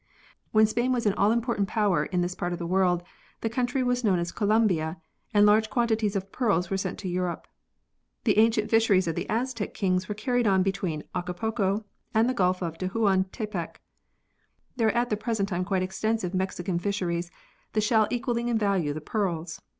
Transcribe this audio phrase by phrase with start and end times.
[0.51, 3.03] When Spain was an all important power in this part of the world,
[3.41, 4.99] the country was known as Colombia
[5.31, 7.45] and large quantities of pearls were sent to Europe.
[8.23, 11.85] The ancient fisheries of the Aztec kings were carried on between Acapulco
[12.15, 13.79] and the Gulf of Tehuan tepec.
[14.75, 17.29] There are at the present time quite extensive Mexican fisheries,
[17.73, 19.61] the shell equalling in value the pearls.